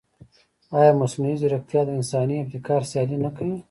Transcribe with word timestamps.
ایا 0.77 0.91
مصنوعي 1.01 1.35
ځیرکتیا 1.41 1.81
د 1.85 1.89
انساني 1.97 2.35
ابتکار 2.39 2.81
سیالي 2.91 3.17
نه 3.25 3.29
کوي؟ 3.35 3.55